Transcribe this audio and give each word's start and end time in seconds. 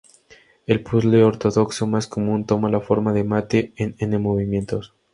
El 0.65 0.81
puzzle 0.81 1.23
ortodoxo 1.23 1.85
más 1.85 2.07
común 2.07 2.47
toma 2.47 2.71
la 2.71 2.79
forma 2.81 3.13
de 3.13 3.23
mate 3.23 3.71
en 3.75 3.95
N 3.99 4.17
movimientos. 4.17 4.95